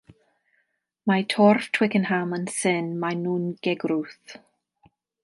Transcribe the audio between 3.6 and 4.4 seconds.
gegrwth.